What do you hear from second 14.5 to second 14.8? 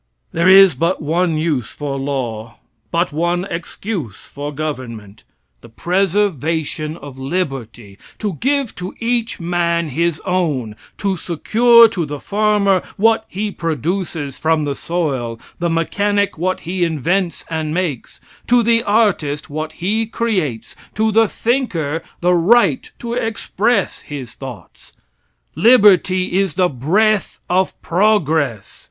the